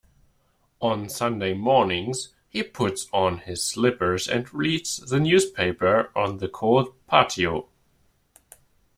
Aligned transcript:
On 0.79 1.07
Sunday 1.09 1.53
mornings, 1.53 2.29
he 2.49 2.63
puts 2.63 3.07
on 3.11 3.37
his 3.37 3.63
slippers 3.63 4.27
and 4.27 4.51
reads 4.51 4.97
the 4.97 5.19
newspaper 5.19 6.09
on 6.15 6.37
the 6.39 6.47
cold 6.49 6.95
patio. 7.05 7.69